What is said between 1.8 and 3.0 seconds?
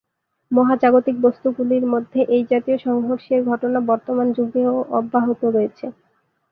মধ্যে এই জাতীয়